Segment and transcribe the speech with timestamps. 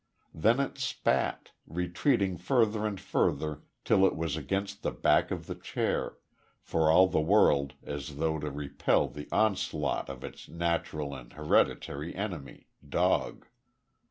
[0.33, 5.53] Then it spat, retreating further and further till it was against the back of the
[5.53, 6.17] chair,
[6.59, 12.15] for all the world as though to repel the onslaught of its natural and hereditary
[12.15, 13.45] enemy dog.